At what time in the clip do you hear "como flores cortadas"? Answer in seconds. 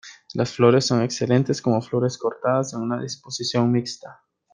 1.61-2.73